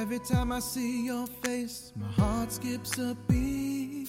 [0.00, 4.08] Every time I see your face, my heart skips a beat.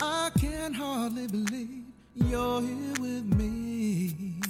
[0.00, 1.84] I can hardly believe
[2.14, 4.40] you're here with me.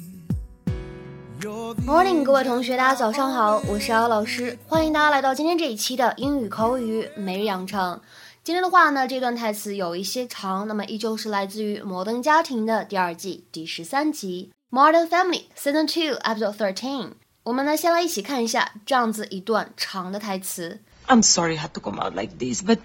[1.84, 8.00] Morning，各位同学，大家早上好，我是姚老师，欢迎大家来到今天这一期的英语口语每日养成。
[8.44, 17.14] 今天的话呢，这段台词有一些长，那么依旧是来自于《摩登家庭》的第二季第十三集《Modern Family》Season Two Episode Thirteen。
[17.47, 20.79] 我们呢，先来一起看一下这样子一段长的台词。
[21.07, 22.79] I'm sorry it had to come out like this, but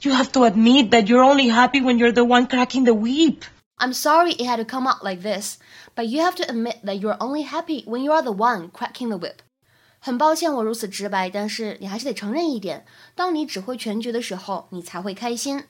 [0.00, 3.42] you have to admit that you're only happy when you're the one cracking the whip.
[3.78, 5.56] I'm sorry it had to come out like this,
[5.94, 9.08] but you have to admit that you're only happy when you are the one cracking
[9.08, 9.38] the whip.
[9.98, 12.86] 很抱歉我如此直白，但是你还是得承认一点，
[13.16, 15.64] 当你指挥全局的时候，你才会开心。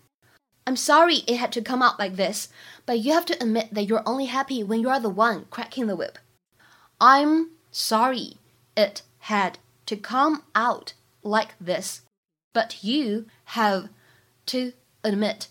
[0.67, 2.49] I'm sorry it had to come out like this,
[2.85, 5.87] but you have to admit that you're only happy when you are the one cracking
[5.87, 6.17] the whip.
[6.99, 8.37] I'm sorry
[8.77, 12.03] it had to come out like this,
[12.53, 13.89] but you have
[14.47, 14.73] to
[15.03, 15.49] admit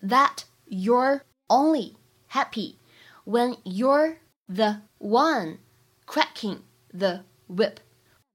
[0.00, 1.96] that you're only
[2.28, 2.78] happy
[3.24, 5.58] when you're the one
[6.06, 7.80] cracking the whip.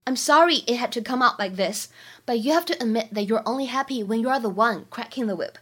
[0.06, 1.90] I'm sorry it had to come out like this,
[2.26, 5.28] but you have to admit that you're only happy when you are the one cracking
[5.28, 5.58] the whip.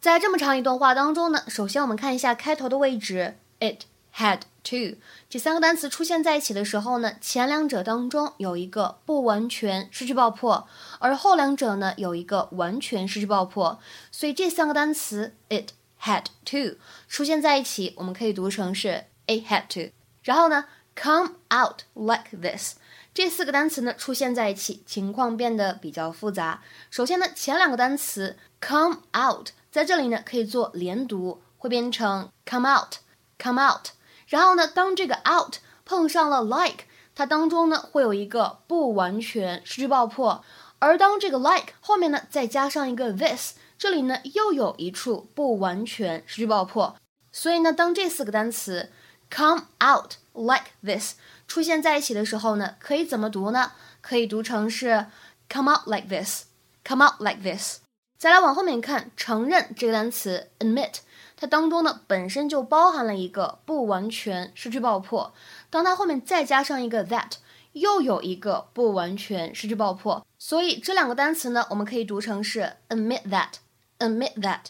[0.00, 3.86] 在这么长一段话当中呢，首先我们看一下开头的位置，it
[4.19, 10.67] had to 这三个单词出现在一起的时候呢，前两者当中有一个不完全失去爆破，
[10.99, 13.79] 而后两者呢有一个完全失去爆破，
[14.11, 15.69] 所以这三个单词 it
[16.01, 19.91] had to 出现在一起，我们可以读成是 it had to。
[20.23, 22.75] 然后呢，come out like this。
[23.13, 26.61] 这四个单词呢出现在一起，情况变得比较复杂。
[26.89, 33.87] 首先呢，前两个单词 come out 在这里呢可以做连读，会变成 come out，come out。
[34.29, 36.85] 然后呢，当这个 out 碰上了 like，
[37.15, 40.43] 它当中呢会有一个不完全失去爆破，
[40.77, 46.95] 而当这个 like 后面呢再加上一个 this，这里呢又有一处不完全失去爆破。
[47.31, 48.91] 所以呢，当这四个单词
[49.29, 51.15] come out like this
[51.47, 53.71] 出现在一起的时候呢，可以怎么读呢？
[54.01, 55.07] 可以读成是
[55.49, 57.79] come out like this，come out like this。
[58.19, 60.95] 再来往后面看，承认这个单词 admit，
[61.37, 65.33] 它当中呢本身就包含了一个不完全失去爆破，
[65.69, 67.31] 当它后面再加上一个 that，
[67.71, 74.65] 又有一个不完全失去爆破，所以这两个单词呢，我们可以读成是 admit that，admit that。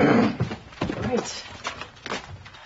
[0.00, 1.30] Right.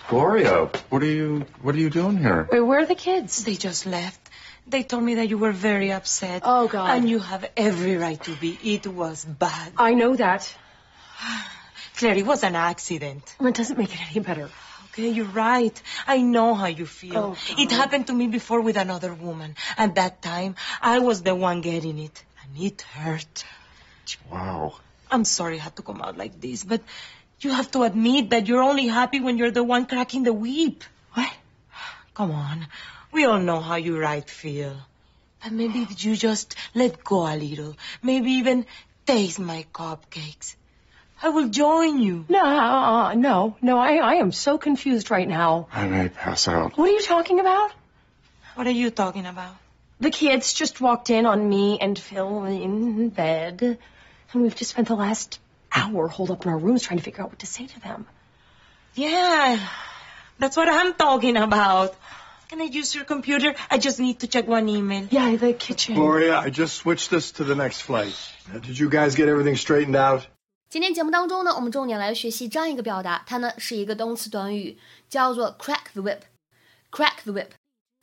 [0.09, 2.47] Gloria, what are you what are you doing here?
[2.51, 3.43] Wait, where are the kids?
[3.43, 4.24] They just left.
[4.67, 6.41] They told me that you were very upset.
[6.45, 6.89] Oh, God.
[6.97, 8.57] And you have every right to be.
[8.63, 9.73] It was bad.
[9.77, 10.55] I know that.
[11.97, 13.35] Claire, it was an accident.
[13.39, 14.49] It doesn't make it any better.
[14.89, 15.81] Okay, you're right.
[16.07, 17.17] I know how you feel.
[17.17, 19.55] Oh, it happened to me before with another woman.
[19.77, 22.23] And that time, I was the one getting it.
[22.43, 23.45] And it hurt.
[24.31, 24.75] Wow.
[25.11, 26.81] I'm sorry it had to come out like this, but
[27.39, 30.83] you have to admit that you're only happy when you're the one cracking the whip.
[31.13, 31.31] What?
[32.13, 32.67] Come on.
[33.15, 34.75] We all know how you right feel.
[35.41, 38.65] But maybe if you just let go a little, maybe even
[39.05, 40.57] taste my cupcakes.
[41.23, 42.25] I will join you.
[42.27, 43.77] No, uh, no, no.
[43.77, 45.69] I, I am so confused right now.
[45.71, 46.77] I may pass out.
[46.77, 47.71] What are you talking about?
[48.55, 49.55] What are you talking about?
[50.01, 53.77] The kids just walked in on me and Phil in bed,
[54.33, 55.39] and we've just spent the last
[55.73, 58.07] hour holed up in our rooms trying to figure out what to say to them.
[58.93, 59.65] Yeah,
[60.37, 61.95] that's what I'm talking about.
[62.48, 63.54] Can I use your computer?
[63.68, 65.06] I just need to check one email.
[65.10, 65.94] Yeah, the kitchen.
[65.94, 68.14] Gloria, I just switched this to the next flight.
[68.52, 70.22] Now, did you guys get everything straightened out?
[70.68, 74.78] 今天节目当中呢，我们重点来学习这样一个表达，它呢是一个动词短语，
[75.08, 77.50] 叫做 crack the whip。crack the whip，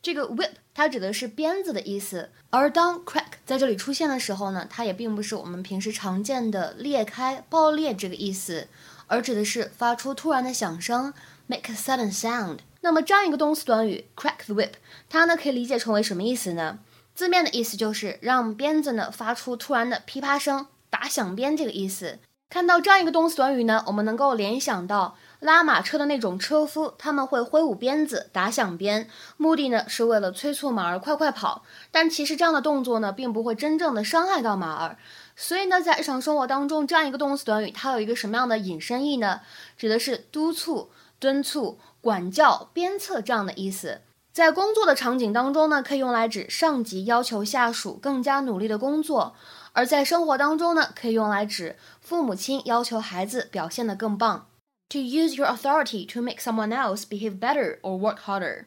[0.00, 8.68] 这个 whip 它指的是鞭子的意思，而当 crack 在这里出现的时候呢，它也并不是我们平时常见的裂开、爆裂这个意思，
[9.06, 11.12] 而指的是发出突然的响声，
[11.46, 12.58] make a sudden sound。
[12.83, 14.73] 那么这样一个动词短语 crack the whip，
[15.09, 16.79] 它呢可以理解成为什么意思呢？
[17.15, 22.19] 字面的意思就是让鞭子呢发出突然的噼啪声，打响鞭这个意思。
[22.49, 31.63] 看到这样一个动词短语呢，我们能够联想到拉马车的那种车夫，他们会挥舞鞭子、打响鞭，目的呢是为了催促马儿快快跑。
[31.89, 34.97] 但其实这样的动作呢，并不会真正的伤害到马儿。
[35.35, 39.41] 所以呢，在日常生活当中，这样一个动词短语，它有一个什么样的引申义呢？
[39.75, 44.01] 指的是督促、敦促、管教、鞭策这样的意思。
[44.31, 49.35] 在工作的场景当中呢，可以用来指上级要求下属更加努力的工作；
[49.73, 54.47] 而在生活当中呢，可以用来指父母亲要求孩子表现得更棒。
[54.89, 58.65] To use your authority to make someone else behave better or work harder。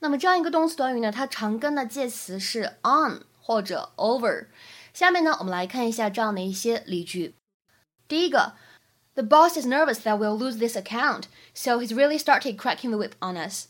[0.00, 4.46] 那么这样一个动词短语呢，它常跟的介词是 on 或者 over。
[4.94, 7.34] 下面呢，我们来看一下这样的一些例句。
[8.08, 8.54] 第一个
[9.15, 12.97] ，The boss is nervous that we'll lose this account, so he's really started cracking the
[12.97, 13.67] whip on us.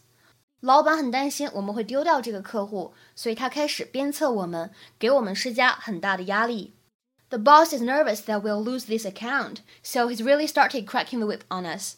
[0.60, 6.74] 老板很担心我们会丢掉这个客户，所以他开始鞭策我们，给我们施加很大的压力。
[7.30, 11.42] The boss is nervous that we'll lose this account, so he's really started cracking the whip
[11.50, 11.98] on us.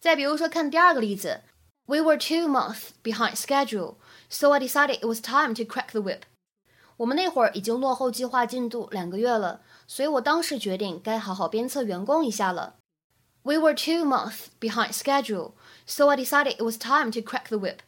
[0.00, 1.40] 再比如说，看第二个例子，
[1.86, 3.96] We were two months behind schedule,
[4.28, 6.22] so I decided it was time to crack the whip.
[6.98, 12.76] 我们那会儿已经落后计划进度两个月了，所以我当时决定该好好鞭策员工一下了。
[13.42, 15.52] We were two months behind schedule,
[15.86, 17.80] so I decided it was time to crack the whip.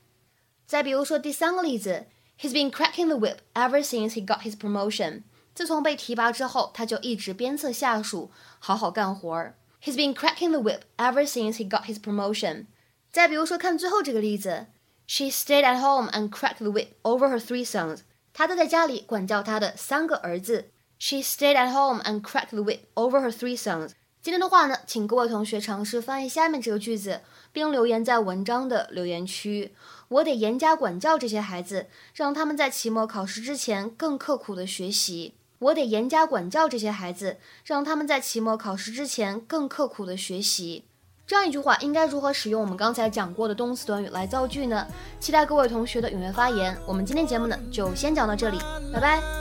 [0.66, 2.06] 再比如说第三个例子，
[2.38, 5.22] He's been cracking the whip ever since he got his promotion.
[5.54, 9.56] 自从被提拔之后，他就一直鞭策下属好好干活儿。
[9.82, 12.66] He's been cracking the whip ever since he got his promotion。
[13.10, 14.66] 再比如说，看最后这个例子，
[15.06, 18.00] She stayed at home and cracked the whip over her three sons。
[18.34, 20.70] 她都在家里管教她的三个儿子。
[20.98, 23.92] She stayed at home and cracked the whip over her three sons。
[24.21, 27.21] 今天的话呢，请各位同学尝试翻译下面这个句子，
[27.51, 29.73] 并留言在文章的留言区。
[30.09, 35.33] 我得严加管教这些孩子，让他们在期末考试之前更刻苦的学习。
[35.57, 40.83] 我得严加管教这些孩子，让他们在期末考试之前更刻苦的学习。
[41.25, 44.85] 这样一句话应该如何使用我们刚才讲过的动词短语来造句呢？
[45.19, 46.77] 期待各位同学的踊跃发言。
[46.85, 48.59] 我们今天节目呢就先讲到这里，
[48.93, 49.40] 拜拜。